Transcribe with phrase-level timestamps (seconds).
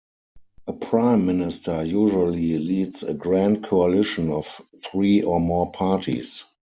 [0.65, 6.43] A Prime Minister usually leads a grand coalition of three or more parties.